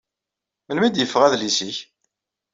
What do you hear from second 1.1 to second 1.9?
udlis-nnek?